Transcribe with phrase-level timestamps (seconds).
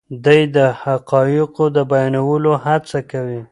[0.25, 3.41] دی د حقایقو د بیانولو هڅه کوي.